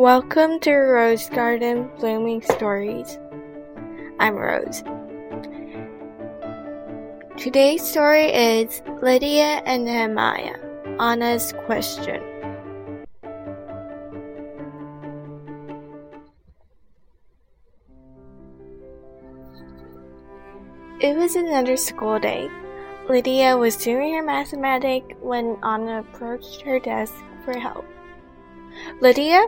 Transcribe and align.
Welcome 0.00 0.60
to 0.60 0.72
Rose 0.72 1.28
Garden 1.28 1.90
Blooming 1.98 2.40
Stories. 2.40 3.18
I'm 4.18 4.34
Rose. 4.34 4.82
Today's 7.36 7.86
story 7.86 8.32
is 8.32 8.80
Lydia 9.02 9.60
and 9.66 9.84
Nehemiah. 9.84 10.56
Anna's 10.98 11.52
question. 11.66 12.22
It 21.02 21.14
was 21.14 21.36
another 21.36 21.76
school 21.76 22.18
day. 22.18 22.48
Lydia 23.06 23.58
was 23.58 23.76
doing 23.76 24.14
her 24.14 24.22
mathematics 24.22 25.14
when 25.20 25.58
Anna 25.62 26.00
approached 26.00 26.62
her 26.62 26.80
desk 26.80 27.12
for 27.44 27.58
help. 27.58 27.84
Lydia? 29.02 29.46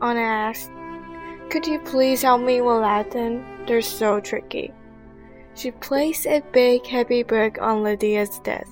Anna 0.00 0.20
asked. 0.20 0.70
Could 1.50 1.66
you 1.66 1.78
please 1.80 2.22
help 2.22 2.42
me 2.42 2.60
with 2.60 2.82
Latin? 2.82 3.44
They're 3.66 3.82
so 3.82 4.20
tricky. 4.20 4.72
She 5.54 5.70
placed 5.70 6.26
a 6.26 6.42
big 6.52 6.86
heavy 6.86 7.22
book 7.22 7.58
on 7.60 7.82
Lydia's 7.82 8.38
desk. 8.40 8.70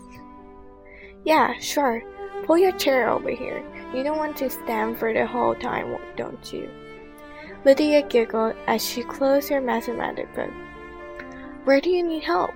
Yeah, 1.24 1.58
sure. 1.58 2.02
Pull 2.44 2.58
your 2.58 2.72
chair 2.72 3.08
over 3.10 3.30
here. 3.30 3.64
You 3.92 4.04
don't 4.04 4.18
want 4.18 4.36
to 4.36 4.50
stand 4.50 4.98
for 4.98 5.12
the 5.12 5.26
whole 5.26 5.54
time, 5.54 5.96
don't 6.16 6.52
you? 6.52 6.70
Lydia 7.64 8.02
giggled 8.02 8.54
as 8.68 8.84
she 8.84 9.02
closed 9.02 9.48
her 9.48 9.60
mathematics 9.60 10.30
book. 10.36 10.52
Where 11.64 11.80
do 11.80 11.90
you 11.90 12.04
need 12.04 12.22
help? 12.22 12.52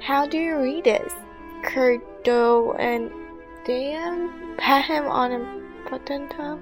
How 0.00 0.26
do 0.26 0.38
you 0.38 0.58
read 0.58 0.84
this? 0.84 1.12
Curdo 1.62 2.72
and 2.72 3.12
Dam 3.64 4.56
pat 4.56 4.86
him 4.86 5.04
on 5.04 5.32
a 5.32 5.88
potenta 5.88 6.58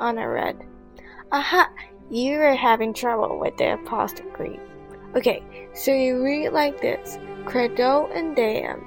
on 0.00 0.18
a 0.18 0.28
red. 0.28 0.64
Aha! 1.30 1.70
You 2.10 2.40
are 2.40 2.54
having 2.54 2.92
trouble 2.92 3.38
with 3.38 3.56
the 3.56 3.74
apostrophe. 3.74 4.60
Okay, 5.16 5.42
so 5.74 5.92
you 5.92 6.22
read 6.22 6.50
like 6.50 6.80
this 6.80 7.18
Credo 7.44 8.10
and 8.12 8.36
Deum. 8.36 8.86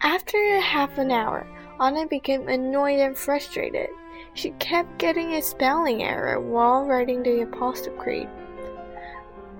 After 0.00 0.60
half 0.60 0.98
an 0.98 1.10
hour, 1.10 1.46
Anna 1.80 2.06
became 2.06 2.48
annoyed 2.48 3.00
and 3.00 3.16
frustrated. 3.16 3.88
She 4.34 4.50
kept 4.52 4.98
getting 4.98 5.34
a 5.34 5.42
spelling 5.42 6.02
error 6.02 6.40
while 6.40 6.84
writing 6.84 7.22
the 7.22 7.42
Apostle 7.42 7.92
Creed. 7.94 8.28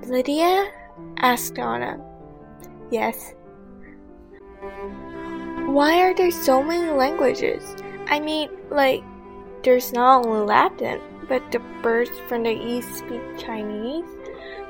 Lydia? 0.06 0.70
asked 1.18 1.58
Anna. 1.58 2.00
Yes. 2.90 3.34
Why 5.66 6.00
are 6.00 6.14
there 6.14 6.30
so 6.30 6.62
many 6.62 6.90
languages? 6.90 7.76
I 8.08 8.20
mean, 8.20 8.50
like, 8.70 9.02
there's 9.62 9.92
not 9.92 10.26
only 10.26 10.46
Latin, 10.46 11.00
but 11.28 11.52
the 11.52 11.60
birds 11.82 12.10
from 12.28 12.42
the 12.42 12.50
east 12.50 12.94
speak 12.96 13.22
Chinese, 13.38 14.08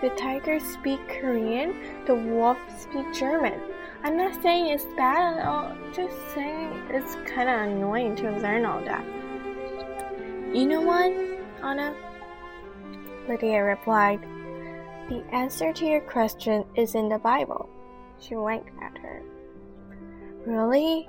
the 0.00 0.10
tigers 0.10 0.62
speak 0.62 1.00
Korean, 1.08 2.04
the 2.06 2.14
wolf 2.14 2.58
speak 2.78 3.12
German. 3.14 3.60
I'm 4.04 4.16
not 4.16 4.42
saying 4.42 4.66
it's 4.66 4.84
bad 4.96 5.38
at 5.38 5.46
all, 5.46 5.76
just 5.94 6.16
saying 6.34 6.82
it's 6.90 7.14
kind 7.30 7.48
of 7.48 7.60
annoying 7.60 8.16
to 8.16 8.30
learn 8.38 8.66
all 8.66 8.84
that. 8.84 9.04
You 10.52 10.66
know 10.66 10.80
what, 10.80 11.12
Anna? 11.62 11.94
Lydia 13.28 13.62
replied. 13.62 14.20
The 15.08 15.24
answer 15.32 15.72
to 15.72 15.86
your 15.86 16.00
question 16.00 16.64
is 16.74 16.94
in 16.94 17.08
the 17.08 17.18
Bible. 17.18 17.68
She 18.18 18.34
winked 18.34 18.70
at 18.82 18.98
her. 18.98 19.22
Really? 20.46 21.08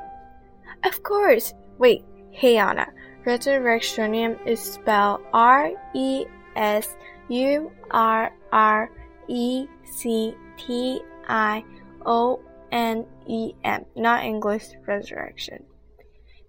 Of 0.86 1.02
course. 1.02 1.54
Wait, 1.80 2.06
hey 2.30 2.58
Anna. 2.58 2.93
Resurrectionem 3.26 4.38
is 4.46 4.60
spelled 4.60 5.22
R 5.34 5.72
E 5.96 6.26
S 6.56 6.96
U 7.30 7.72
R 7.92 8.34
R 8.52 8.92
E 9.28 9.68
C 9.86 10.36
T 10.58 11.02
I 11.28 11.64
O 12.06 12.42
N 12.72 13.06
E 13.28 13.54
M, 13.64 13.86
not 13.96 14.24
English 14.24 14.70
resurrection. 14.86 15.64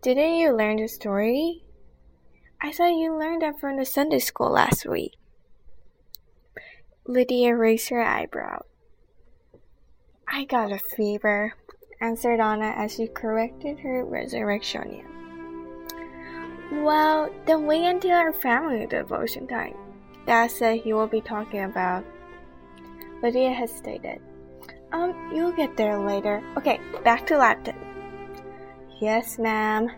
Didn't 0.03 0.35
you 0.35 0.53
learn 0.53 0.77
the 0.77 0.89
story? 0.89 1.63
I 2.61 2.73
thought 2.73 2.97
you 2.97 3.17
learned 3.17 3.43
that 3.43 3.61
from 3.61 3.77
the 3.77 3.85
Sunday 3.85 4.19
school 4.19 4.51
last 4.51 4.85
week. 4.85 5.13
Lydia 7.07 7.55
raised 7.55 7.91
her 7.91 8.03
eyebrow. 8.03 8.63
I 10.27 10.45
got 10.45 10.73
a 10.73 10.79
fever, 10.79 11.53
answered 12.01 12.41
Anna 12.41 12.73
as 12.77 12.95
she 12.95 13.07
corrected 13.07 13.79
her 13.81 14.05
resurrectionem. 14.05 15.24
Well, 16.83 17.31
then 17.47 17.67
wait 17.67 17.85
until 17.85 18.13
our 18.13 18.33
family 18.33 18.87
devotion 18.87 19.47
time. 19.47 19.77
Dad 20.27 20.51
said 20.51 20.81
he 20.81 20.93
will 20.93 21.07
be 21.07 21.21
talking 21.21 21.65
about. 21.65 22.05
Lydia 23.23 23.53
hesitated. 23.53 24.21
Um, 24.93 25.31
you'll 25.35 25.53
get 25.53 25.77
there 25.77 25.99
later. 25.99 26.43
Okay, 26.57 26.81
back 27.03 27.27
to 27.29 27.39
Latin. 27.39 27.77
Yes, 29.01 29.39
ma'am. 29.39 29.91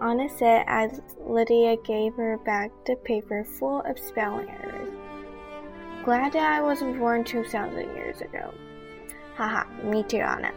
Anna 0.00 0.28
said 0.28 0.64
as 0.66 1.00
Lydia 1.20 1.76
gave 1.84 2.14
her 2.14 2.38
back 2.38 2.70
the 2.84 2.96
paper 2.96 3.44
full 3.44 3.80
of 3.82 3.98
spelling 3.98 4.48
errors. 4.48 4.94
Glad 6.04 6.34
that 6.34 6.52
I 6.52 6.62
wasn't 6.62 6.98
born 6.98 7.24
2,000 7.24 7.74
years 7.96 8.20
ago. 8.20 8.52
Haha, 9.36 9.64
me 9.82 10.02
too, 10.02 10.18
Anna. 10.18 10.52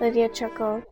Lydia 0.00 0.28
chuckled. 0.28 0.82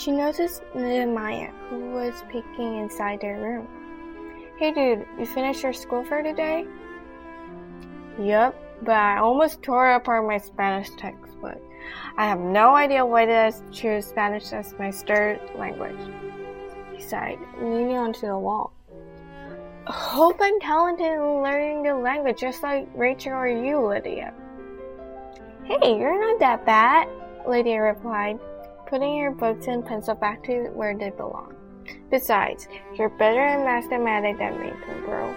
She 0.00 0.12
noticed 0.12 0.62
Nehemiah, 0.74 1.50
who 1.68 1.90
was 1.90 2.24
peeking 2.30 2.78
inside 2.78 3.20
their 3.20 3.38
room. 3.38 3.68
Hey 4.56 4.72
dude, 4.72 5.06
you 5.18 5.26
finished 5.26 5.62
your 5.62 5.74
school 5.74 6.04
for 6.04 6.22
today? 6.22 6.66
Yup, 8.18 8.54
but 8.80 8.94
I 8.94 9.18
almost 9.18 9.62
tore 9.62 9.92
apart 9.92 10.26
my 10.26 10.38
Spanish 10.38 10.88
textbook. 10.96 11.60
I 12.16 12.24
have 12.26 12.40
no 12.40 12.74
idea 12.74 13.04
why 13.04 13.26
did 13.26 13.36
I 13.36 13.52
choose 13.72 14.06
Spanish 14.06 14.50
as 14.54 14.74
my 14.78 14.90
third 14.90 15.38
language. 15.58 16.00
He 16.96 17.02
sighed, 17.02 17.38
leaning 17.60 17.98
onto 17.98 18.26
the 18.26 18.38
wall. 18.38 18.72
Hope 19.84 20.38
I'm 20.40 20.58
talented 20.60 21.12
in 21.12 21.42
learning 21.42 21.82
the 21.82 21.94
language 21.94 22.40
just 22.40 22.62
like 22.62 22.88
Rachel 22.94 23.34
or 23.34 23.48
you, 23.48 23.86
Lydia. 23.86 24.32
Hey, 25.64 25.98
you're 25.98 26.18
not 26.18 26.40
that 26.40 26.64
bad, 26.64 27.06
Lydia 27.46 27.82
replied 27.82 28.38
putting 28.90 29.14
your 29.14 29.30
books 29.30 29.68
and 29.68 29.86
pencil 29.86 30.16
back 30.16 30.42
to 30.42 30.64
where 30.74 30.98
they 30.98 31.10
belong. 31.10 31.54
Besides, 32.10 32.66
you're 32.94 33.08
better 33.08 33.46
in 33.46 33.64
mathematics 33.64 34.38
than 34.38 34.60
me, 34.60 34.72
girl. 35.06 35.34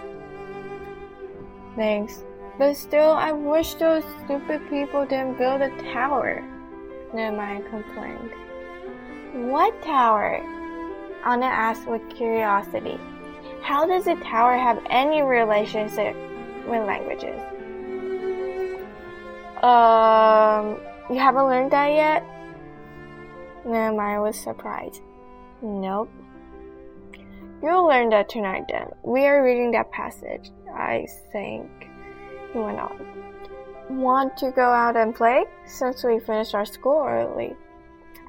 Thanks. 1.76 2.24
But 2.58 2.76
still, 2.76 3.12
I 3.12 3.32
wish 3.32 3.76
those 3.76 4.04
stupid 4.26 4.68
people 4.70 5.06
didn't 5.06 5.38
build 5.38 5.62
a 5.62 5.70
tower. 5.94 6.44
Nehemiah 7.14 7.62
complained. 7.70 8.32
What 9.52 9.80
tower? 9.84 10.42
Anna 11.24 11.46
asked 11.46 11.88
with 11.88 12.02
curiosity. 12.10 13.00
How 13.62 13.86
does 13.86 14.08
a 14.08 14.16
tower 14.16 14.58
have 14.58 14.84
any 14.90 15.22
relationship 15.22 16.16
with 16.68 16.86
languages? 16.86 17.40
Um, 19.64 20.78
you 21.10 21.20
haven't 21.20 21.46
learned 21.46 21.72
that 21.72 21.92
yet? 21.94 22.33
Um, 23.66 23.72
Nehemiah 23.72 24.22
was 24.22 24.40
surprised. 24.40 25.02
Nope. 25.62 26.10
You'll 27.62 27.88
learn 27.88 28.10
that 28.10 28.30
tonight 28.30 28.66
then. 28.70 28.88
We 29.04 29.26
are 29.26 29.44
reading 29.44 29.72
that 29.72 29.92
passage, 29.92 30.52
I 30.74 31.08
think. 31.32 31.70
He 32.52 32.60
went 32.60 32.80
on. 32.80 33.24
Want 33.90 34.36
to 34.38 34.52
go 34.52 34.70
out 34.70 34.98
and 34.98 35.16
play? 35.16 35.46
Since 35.66 36.04
we 36.04 36.20
finished 36.20 36.56
our 36.56 36.66
school 36.66 37.06
early. 37.08 37.56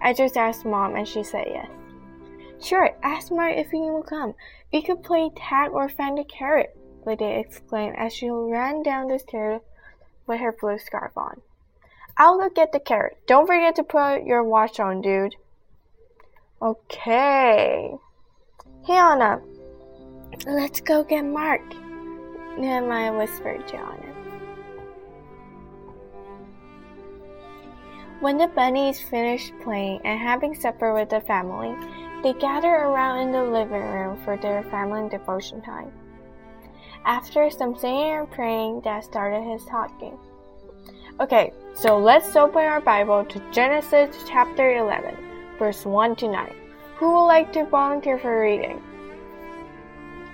I 0.00 0.12
just 0.12 0.36
asked 0.36 0.64
mom 0.64 0.94
and 0.94 1.08
she 1.08 1.22
said 1.22 1.46
yes. 1.48 1.68
Sure, 2.62 2.96
ask 3.02 3.32
Mary 3.32 3.58
if 3.58 3.70
he 3.70 3.78
will 3.78 4.02
come. 4.02 4.34
We 4.72 4.82
could 4.82 5.02
play 5.02 5.30
tag 5.36 5.72
or 5.72 5.88
find 5.88 6.18
a 6.18 6.24
carrot, 6.24 6.76
Lydia 7.04 7.38
exclaimed 7.40 7.96
as 7.98 8.12
she 8.12 8.30
ran 8.30 8.82
down 8.82 9.08
the 9.08 9.18
stairs 9.18 9.60
with 10.26 10.40
her 10.40 10.52
blue 10.52 10.78
scarf 10.78 11.12
on. 11.16 11.40
I'll 12.16 12.38
go 12.38 12.48
get 12.48 12.72
the 12.72 12.80
carrot. 12.80 13.18
Don't 13.26 13.46
forget 13.46 13.74
to 13.76 13.82
put 13.82 14.24
your 14.24 14.44
watch 14.44 14.78
on, 14.78 15.00
dude. 15.00 15.34
Okay. 16.62 17.94
Hey, 18.84 18.96
Anna. 18.96 19.40
Let's 20.46 20.80
go 20.80 21.02
get 21.02 21.22
Mark. 21.22 21.62
Nehemiah 22.56 23.16
whispered 23.16 23.66
to 23.68 23.76
Anna. 23.76 24.14
When 28.20 28.38
the 28.38 28.46
bunnies 28.46 29.00
finished 29.00 29.52
playing 29.62 30.00
and 30.04 30.18
having 30.18 30.54
supper 30.54 30.94
with 30.94 31.10
the 31.10 31.20
family, 31.20 31.74
they 32.22 32.32
gathered 32.32 32.86
around 32.86 33.18
in 33.18 33.32
the 33.32 33.42
living 33.42 33.82
room 33.82 34.22
for 34.24 34.36
their 34.36 34.62
family 34.64 35.08
devotion 35.10 35.60
time. 35.62 35.92
After 37.04 37.50
some 37.50 37.76
singing 37.76 38.12
and 38.12 38.30
praying, 38.30 38.80
Dad 38.80 39.04
started 39.04 39.42
his 39.42 39.64
talking. 39.66 40.16
Okay, 41.20 41.52
so 41.74 41.96
let's 41.96 42.34
open 42.34 42.64
our 42.64 42.80
Bible 42.80 43.24
to 43.26 43.40
Genesis 43.52 44.16
chapter 44.26 44.78
11, 44.78 45.16
verse 45.60 45.84
1 45.84 46.16
to 46.16 46.28
9. 46.28 46.52
Who 46.96 47.14
would 47.14 47.26
like 47.26 47.52
to 47.52 47.66
volunteer 47.66 48.18
for 48.18 48.40
reading? 48.40 48.82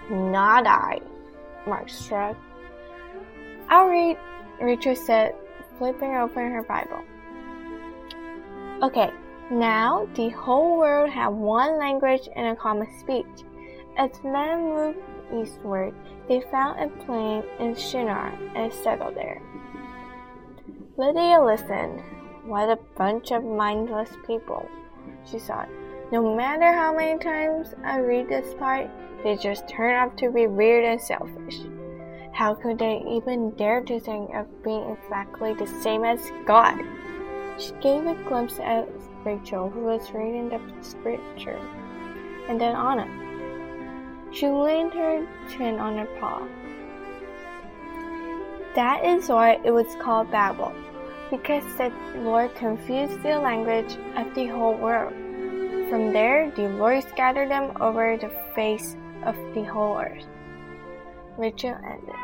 Not 0.09 0.67
I, 0.67 1.01
Mark 1.67 1.91
shrugged. 1.91 2.39
I'll 3.69 3.89
read, 3.89 4.17
Rachel 4.59 4.97
said, 4.97 5.35
flipping 5.77 6.17
open 6.17 6.51
her 6.51 6.63
Bible. 6.63 7.05
Okay, 8.83 9.11
now 9.51 10.09
the 10.15 10.31
whole 10.31 10.79
world 10.79 11.11
had 11.11 11.29
one 11.29 11.79
language 11.79 12.27
and 12.35 12.47
a 12.47 12.57
common 12.57 12.89
speech. 13.01 13.45
As 13.99 14.13
men 14.25 14.65
moved 14.75 14.99
eastward, 15.31 15.95
they 16.27 16.41
found 16.51 16.81
a 16.81 16.89
plain 17.05 17.45
in 17.59 17.77
Shinar 17.77 18.33
and 18.55 18.73
settled 18.73 19.15
there. 19.15 19.43
Lydia 21.01 21.43
listened. 21.43 22.03
What 22.45 22.69
a 22.69 22.79
bunch 22.95 23.33
of 23.33 23.43
mindless 23.43 24.11
people, 24.27 24.69
she 25.25 25.39
thought. 25.39 25.71
No 26.13 26.37
matter 26.37 26.75
how 26.75 26.95
many 26.95 27.19
times 27.19 27.75
I 27.83 28.01
read 28.01 28.29
this 28.29 28.53
part, 28.59 28.91
they 29.25 29.39
just 29.39 29.67
turn 29.67 29.95
out 29.95 30.19
to 30.19 30.31
be 30.31 30.47
weird 30.47 30.85
and 30.85 31.01
selfish. 31.01 31.61
How 32.35 32.53
could 32.53 32.79
they 32.79 33.03
even 33.09 33.53
dare 33.53 33.81
to 33.81 33.99
think 33.99 34.35
of 34.35 34.63
being 34.63 34.91
exactly 34.91 35.55
the 35.55 35.67
same 35.67 36.05
as 36.05 36.21
God? 36.45 36.79
She 37.57 37.73
gave 37.81 38.05
a 38.07 38.15
glimpse 38.29 38.59
at 38.59 38.87
Rachel, 39.25 39.71
who 39.71 39.81
was 39.81 40.13
reading 40.13 40.51
the 40.51 40.61
scripture, 40.83 41.59
and 42.47 42.61
then 42.61 42.77
Anna. 42.77 43.09
She 44.33 44.49
leaned 44.49 44.93
her 44.93 45.27
chin 45.49 45.81
on 45.81 45.97
her 45.97 46.21
paw. 46.21 46.47
That 48.75 49.03
is 49.03 49.31
why 49.31 49.61
it 49.65 49.71
was 49.71 49.97
called 49.99 50.31
Babel, 50.31 50.75
because 51.31 51.65
the 51.77 51.93
Lord 52.17 52.55
confused 52.57 53.23
the 53.23 53.39
language 53.39 53.97
of 54.17 54.35
the 54.35 54.49
whole 54.49 54.75
world. 54.75 55.13
From 55.89 56.13
there, 56.13 56.51
the 56.57 56.69
Lord 56.69 57.03
scattered 57.05 57.51
them 57.51 57.73
over 57.81 58.17
the 58.17 58.31
face 58.55 58.97
of 59.25 59.37
the 59.55 59.65
whole 59.65 59.99
earth. 59.99 60.27
Rachel 61.39 61.77
ended. 61.85 62.15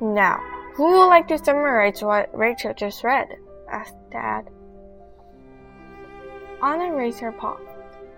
Now, 0.00 0.40
who 0.74 0.84
would 0.84 1.06
like 1.06 1.28
to 1.28 1.38
summarize 1.38 2.02
what 2.02 2.36
Rachel 2.36 2.74
just 2.74 3.04
read? 3.04 3.28
asked 3.70 3.96
Dad. 4.10 4.48
Anna 6.62 6.94
raised 6.94 7.20
her 7.20 7.32
paw. 7.32 7.56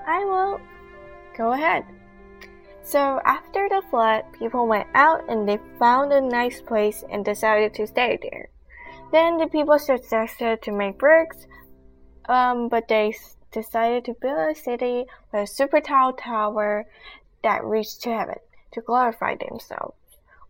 I 0.06 0.24
will. 0.24 0.60
Go 1.36 1.52
ahead. 1.52 1.84
So 2.82 3.20
after 3.24 3.68
the 3.68 3.82
flood, 3.90 4.24
people 4.38 4.66
went 4.66 4.88
out 4.94 5.28
and 5.28 5.48
they 5.48 5.58
found 5.78 6.12
a 6.12 6.20
nice 6.20 6.60
place 6.60 7.02
and 7.10 7.24
decided 7.24 7.72
to 7.74 7.86
stay 7.86 8.18
there. 8.20 8.50
Then 9.14 9.36
the 9.36 9.46
people 9.46 9.78
suggested 9.78 10.60
to 10.62 10.72
make 10.72 10.98
bricks, 10.98 11.46
um, 12.28 12.68
but 12.68 12.88
they 12.88 13.14
decided 13.52 14.04
to 14.06 14.16
build 14.20 14.50
a 14.50 14.56
city 14.56 15.04
with 15.30 15.42
a 15.42 15.46
super 15.46 15.80
tall 15.80 16.14
tower 16.14 16.84
that 17.44 17.62
reached 17.62 18.02
to 18.02 18.10
heaven 18.12 18.38
to 18.72 18.80
glorify 18.80 19.36
themselves. 19.36 19.94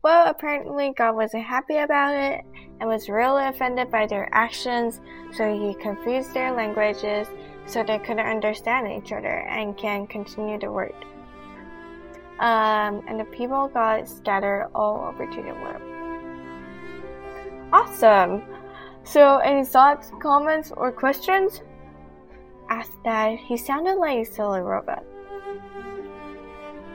Well, 0.02 0.30
apparently 0.30 0.94
God 0.96 1.14
wasn't 1.14 1.44
happy 1.44 1.76
about 1.76 2.14
it 2.14 2.40
and 2.80 2.88
was 2.88 3.10
really 3.10 3.44
offended 3.44 3.90
by 3.90 4.06
their 4.06 4.30
actions, 4.32 4.98
so 5.34 5.52
he 5.52 5.74
confused 5.74 6.32
their 6.32 6.50
languages 6.50 7.28
so 7.66 7.84
they 7.84 7.98
couldn't 7.98 8.20
understand 8.20 8.90
each 8.90 9.12
other 9.12 9.40
and 9.46 9.76
can 9.76 10.06
continue 10.06 10.58
the 10.58 10.72
word. 10.72 10.94
Um, 12.40 13.02
and 13.08 13.20
the 13.20 13.26
people 13.30 13.68
got 13.68 14.08
scattered 14.08 14.70
all 14.74 15.04
over 15.06 15.26
to 15.26 15.42
the 15.42 15.52
world. 15.52 15.93
Awesome! 17.74 18.44
So, 19.02 19.38
any 19.38 19.64
thoughts, 19.64 20.12
comments, 20.22 20.70
or 20.76 20.92
questions? 20.92 21.60
Asked 22.70 23.02
Dad. 23.02 23.36
He 23.36 23.56
sounded 23.56 23.96
like 23.96 24.18
a 24.18 24.24
silly 24.24 24.60
robot. 24.60 25.02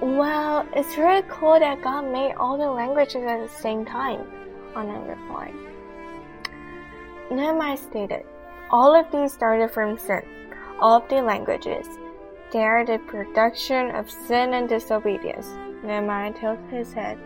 Well, 0.02 0.66
it's 0.74 0.98
really 0.98 1.24
cool 1.28 1.60
that 1.60 1.82
God 1.82 2.06
made 2.06 2.32
all 2.36 2.58
the 2.58 2.72
languages 2.72 3.26
at 3.28 3.42
the 3.42 3.54
same 3.62 3.84
time, 3.84 4.26
Anna 4.74 5.02
replied. 5.02 5.54
Nehemiah 7.30 7.76
stated, 7.76 8.24
all 8.72 8.96
of 8.96 9.12
these 9.12 9.34
started 9.34 9.72
from 9.72 9.98
sin, 9.98 10.24
all 10.80 11.02
of 11.02 11.10
the 11.10 11.22
languages. 11.22 11.88
They 12.54 12.64
are 12.64 12.86
the 12.86 13.00
production 13.00 13.92
of 13.92 14.10
sin 14.10 14.54
and 14.54 14.70
disobedience. 14.70 15.50
Nehemiah 15.84 16.32
tilted 16.32 16.70
his 16.70 16.94
head. 16.94 17.20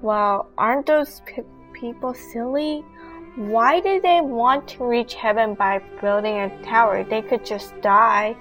Well, 0.00 0.48
aren't 0.56 0.86
those 0.86 1.20
people 1.76 2.14
silly? 2.14 2.84
Why 3.36 3.80
did 3.80 4.02
they 4.02 4.20
want 4.22 4.66
to 4.68 4.84
reach 4.84 5.14
heaven 5.14 5.54
by 5.54 5.80
building 6.00 6.38
a 6.40 6.62
tower? 6.62 7.04
They 7.04 7.22
could 7.22 7.44
just 7.44 7.78
die. 7.82 8.34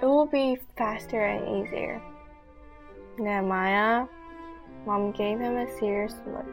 It 0.00 0.06
will 0.06 0.26
be 0.26 0.58
faster 0.78 1.20
and 1.20 1.66
easier. 1.66 2.00
Nehemiah, 3.18 4.04
uh. 4.04 4.06
Mom 4.86 5.12
gave 5.12 5.38
him 5.38 5.56
a 5.56 5.78
serious 5.78 6.14
look. 6.26 6.46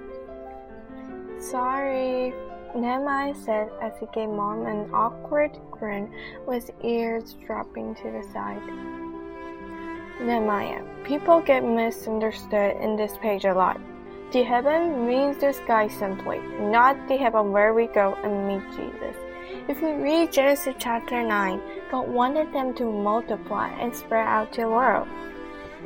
Sorry, 1.40 2.34
Nehemiah 2.76 3.34
said 3.34 3.70
as 3.82 3.94
he 4.00 4.08
gave 4.14 4.28
Mom 4.28 4.66
an 4.66 4.90
awkward 4.94 5.58
grin 5.72 6.12
with 6.46 6.70
ears 6.84 7.36
dropping 7.46 7.96
to 7.96 8.12
the 8.12 8.24
side. 8.34 8.62
Nehemiah, 10.20 10.84
people 11.06 11.40
get 11.40 11.64
misunderstood 11.64 12.76
in 12.82 12.98
this 12.98 13.18
page 13.22 13.46
a 13.46 13.54
lot. 13.54 13.80
The 14.34 14.44
heaven 14.44 15.08
means 15.08 15.38
the 15.38 15.54
sky 15.54 15.88
simply, 15.88 16.40
not 16.60 17.08
the 17.08 17.16
heaven 17.16 17.54
where 17.54 17.74
we 17.74 17.88
go 17.88 18.16
and 18.24 18.48
meet 18.48 18.70
Jesus. 18.76 19.16
If 19.70 19.82
we 19.82 19.92
read 19.92 20.34
Genesis 20.34 20.76
chapter 20.78 21.24
9, 21.24 21.62
God 21.90 22.10
wanted 22.10 22.52
them 22.52 22.74
to 22.76 22.92
multiply 22.92 23.70
and 23.80 23.96
spread 23.96 24.28
out 24.28 24.52
the 24.52 24.68
world. 24.68 25.08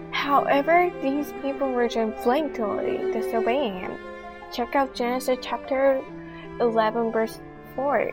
However, 0.10 0.92
these 1.04 1.32
people 1.44 1.72
were 1.72 1.84
region 1.84 2.16
blatantly 2.24 3.12
disobeying 3.12 3.80
him. 3.80 3.98
Check 4.52 4.76
out 4.76 4.96
Genesis 4.96 5.38
chapter 5.42 6.04
11 6.60 7.12
verse 7.12 7.40
4. 7.76 8.12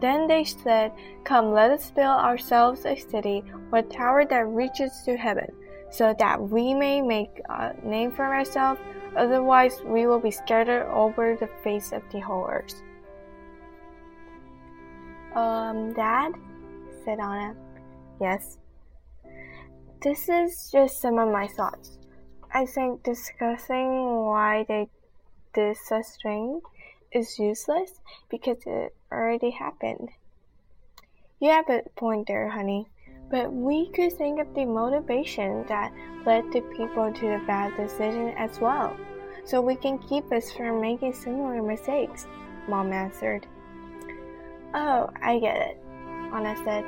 Then 0.00 0.28
they 0.28 0.44
said, 0.44 0.92
Come, 1.24 1.52
let 1.52 1.72
us 1.72 1.90
build 1.90 2.20
ourselves 2.20 2.86
a 2.86 2.96
city 2.96 3.42
with 3.72 3.86
a 3.86 3.88
tower 3.88 4.24
that 4.24 4.46
reaches 4.46 5.02
to 5.04 5.16
heaven, 5.16 5.52
so 5.90 6.14
that 6.18 6.40
we 6.40 6.74
may 6.74 7.02
make 7.02 7.40
a 7.48 7.74
name 7.84 8.12
for 8.12 8.24
ourselves, 8.24 8.80
otherwise 9.16 9.80
we 9.84 10.06
will 10.06 10.20
be 10.20 10.30
scattered 10.30 10.86
over 10.90 11.36
the 11.36 11.48
face 11.62 11.92
of 11.92 12.02
the 12.10 12.20
whole 12.20 12.46
earth. 12.48 12.82
Um, 15.34 15.92
Dad? 15.92 16.32
said 17.04 17.18
Anna. 17.18 17.54
Yes. 18.20 18.58
This 20.02 20.28
is 20.28 20.70
just 20.70 21.00
some 21.00 21.18
of 21.18 21.30
my 21.30 21.48
thoughts. 21.48 21.98
I 22.52 22.66
think 22.66 23.02
discussing 23.02 24.24
why 24.26 24.64
they 24.68 24.88
did 25.54 25.76
such 25.76 26.06
thing 26.22 26.60
is 27.10 27.38
useless 27.38 28.00
because 28.28 28.58
it 28.66 28.94
already 29.10 29.50
happened. 29.50 30.10
You 31.40 31.50
have 31.50 31.68
a 31.68 31.82
point 31.96 32.28
there, 32.28 32.50
honey. 32.50 32.86
But 33.34 33.52
we 33.52 33.88
could 33.88 34.12
think 34.12 34.38
of 34.38 34.54
the 34.54 34.64
motivation 34.64 35.64
that 35.66 35.92
led 36.24 36.52
the 36.52 36.60
people 36.76 37.12
to 37.12 37.20
the 37.20 37.42
bad 37.48 37.76
decision 37.76 38.28
as 38.36 38.60
well, 38.60 38.96
so 39.44 39.60
we 39.60 39.74
can 39.74 39.98
keep 39.98 40.30
us 40.30 40.52
from 40.52 40.80
making 40.80 41.14
similar 41.14 41.60
mistakes, 41.60 42.28
Mom 42.68 42.92
answered. 42.92 43.48
Oh, 44.72 45.10
I 45.20 45.40
get 45.40 45.56
it, 45.56 45.82
Anna 46.32 46.54
said. 46.62 46.84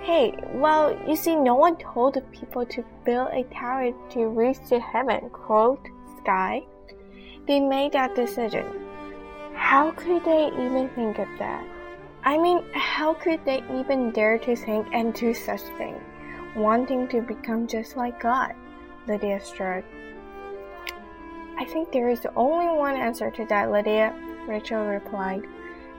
Hey, 0.00 0.42
well, 0.54 0.98
you 1.06 1.16
see, 1.16 1.36
no 1.36 1.54
one 1.54 1.76
told 1.76 2.14
the 2.14 2.22
people 2.32 2.64
to 2.64 2.82
build 3.04 3.28
a 3.30 3.44
tower 3.52 3.92
to 4.12 4.26
reach 4.28 4.56
to 4.70 4.80
heaven, 4.80 5.28
quote, 5.28 5.86
sky. 6.22 6.62
They 7.46 7.60
made 7.60 7.92
that 7.92 8.14
decision. 8.14 8.64
How 9.52 9.90
could 9.90 10.24
they 10.24 10.46
even 10.46 10.88
think 10.94 11.18
of 11.18 11.28
that? 11.38 11.62
I 12.22 12.36
mean, 12.36 12.62
how 12.74 13.14
could 13.14 13.44
they 13.44 13.62
even 13.72 14.10
dare 14.10 14.38
to 14.38 14.54
think 14.54 14.88
and 14.92 15.14
do 15.14 15.32
such 15.32 15.62
thing, 15.78 15.98
wanting 16.54 17.08
to 17.08 17.22
become 17.22 17.66
just 17.66 17.96
like 17.96 18.20
God? 18.20 18.54
Lydia 19.06 19.40
shrugged. 19.44 19.86
I 21.58 21.64
think 21.64 21.92
there 21.92 22.08
is 22.08 22.26
only 22.36 22.66
one 22.76 22.96
answer 22.96 23.30
to 23.30 23.44
that, 23.46 23.70
Lydia, 23.70 24.14
Rachel 24.46 24.84
replied 24.84 25.42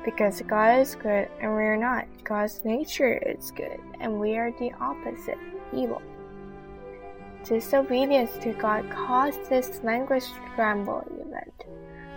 because 0.03 0.41
God 0.41 0.79
is 0.79 0.95
good 0.95 1.29
and 1.39 1.55
we 1.55 1.63
are 1.63 1.77
not. 1.77 2.05
God's 2.23 2.63
nature 2.65 3.17
is 3.17 3.51
good 3.51 3.79
and 3.99 4.19
we 4.19 4.37
are 4.37 4.51
the 4.59 4.71
opposite, 4.79 5.37
evil. 5.73 6.01
Disobedience 7.43 8.31
to 8.41 8.53
God 8.53 8.89
caused 8.91 9.49
this 9.49 9.81
language 9.83 10.23
scramble 10.23 11.03
event, 11.19 11.65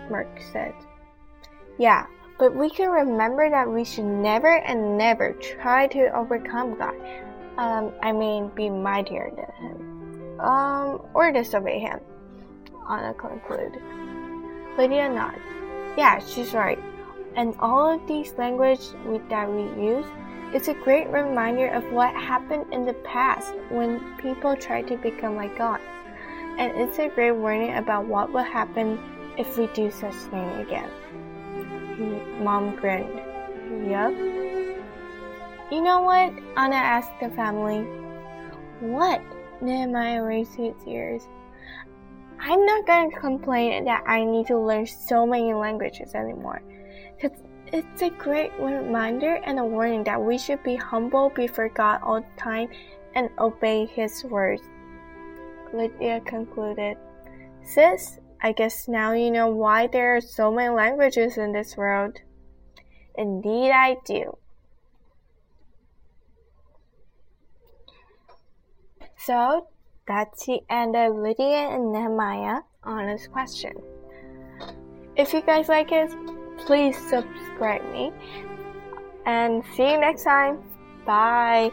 Mark 0.09 0.27
said. 0.51 0.73
Yeah, 1.77 2.05
but 2.37 2.55
we 2.55 2.69
can 2.69 2.89
remember 2.89 3.49
that 3.49 3.69
we 3.69 3.83
should 3.83 4.05
never 4.05 4.57
and 4.57 4.97
never 4.97 5.33
try 5.33 5.87
to 5.87 6.15
overcome 6.15 6.77
God. 6.77 6.95
Um, 7.57 7.93
I 8.03 8.11
mean, 8.11 8.49
be 8.49 8.69
mightier 8.69 9.31
than 9.35 9.69
Him. 9.69 10.39
Um, 10.39 11.01
or 11.13 11.31
disobey 11.31 11.79
Him. 11.79 11.99
Anna 12.89 13.13
concluded. 13.13 13.81
Lydia 14.77 15.09
nodded. 15.09 15.41
Yeah, 15.97 16.19
she's 16.19 16.53
right. 16.53 16.79
And 17.35 17.55
all 17.59 17.89
of 17.93 18.05
these 18.07 18.33
language 18.33 18.81
that 19.29 19.49
we 19.49 19.63
use 19.81 20.05
It's 20.53 20.67
a 20.67 20.73
great 20.73 21.09
reminder 21.09 21.67
of 21.69 21.83
what 21.91 22.13
happened 22.13 22.71
in 22.71 22.85
the 22.85 22.93
past 23.03 23.53
when 23.69 23.99
people 24.17 24.55
tried 24.55 24.87
to 24.87 24.97
become 24.97 25.35
like 25.35 25.57
God. 25.57 25.81
And 26.57 26.71
it's 26.77 26.99
a 26.99 27.09
great 27.09 27.31
warning 27.31 27.75
about 27.75 28.05
what 28.05 28.31
will 28.31 28.43
happen 28.43 28.99
if 29.37 29.57
we 29.57 29.67
do 29.67 29.91
such 29.91 30.13
thing 30.13 30.49
again. 30.61 30.89
Mom 31.97 32.75
grinned. 32.75 33.21
Yup. 33.89 34.13
You 35.71 35.81
know 35.81 36.01
what? 36.01 36.31
Anna 36.57 36.75
asked 36.75 37.19
the 37.21 37.29
family. 37.29 37.81
What? 38.79 39.21
Nehemiah 39.61 40.23
raised 40.23 40.55
his 40.55 40.75
ears. 40.85 41.23
I'm 42.39 42.65
not 42.65 42.85
to 42.85 43.19
complain 43.19 43.85
that 43.85 44.03
I 44.05 44.23
need 44.23 44.47
to 44.47 44.59
learn 44.59 44.85
so 44.85 45.25
many 45.25 45.53
languages 45.53 46.13
anymore. 46.13 46.61
Because 47.15 47.39
it's 47.73 48.01
a 48.01 48.09
great 48.09 48.51
reminder 48.59 49.35
and 49.43 49.57
a 49.59 49.65
warning 49.65 50.03
that 50.03 50.21
we 50.21 50.37
should 50.37 50.61
be 50.63 50.75
humble 50.75 51.29
before 51.29 51.69
God 51.69 52.01
all 52.03 52.21
the 52.21 52.27
time 52.37 52.69
and 53.15 53.29
obey 53.39 53.85
His 53.85 54.23
words. 54.25 54.61
Lydia 55.73 56.21
concluded. 56.21 56.97
Sis, 57.63 58.19
I 58.41 58.51
guess 58.51 58.87
now 58.87 59.13
you 59.13 59.31
know 59.31 59.47
why 59.47 59.87
there 59.87 60.15
are 60.15 60.21
so 60.21 60.51
many 60.51 60.69
languages 60.69 61.37
in 61.37 61.51
this 61.51 61.75
world. 61.77 62.19
Indeed, 63.17 63.71
I 63.71 63.97
do. 64.05 64.37
So, 69.17 69.67
that's 70.07 70.45
the 70.45 70.59
end 70.69 70.95
of 70.95 71.15
Lydia 71.15 71.69
and 71.69 71.91
Nehemiah 71.91 72.61
Anna's 72.85 73.27
question. 73.27 73.73
If 75.15 75.33
you 75.33 75.41
guys 75.41 75.67
like 75.67 75.91
it, 75.91 76.13
please 76.59 76.95
subscribe 77.09 77.83
me. 77.91 78.11
And 79.25 79.63
see 79.75 79.89
you 79.89 79.99
next 79.99 80.23
time. 80.23 80.59
Bye. 81.05 81.71